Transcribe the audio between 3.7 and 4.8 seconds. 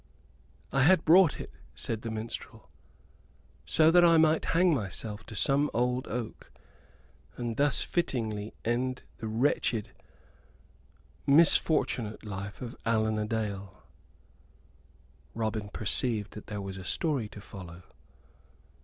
that I might hang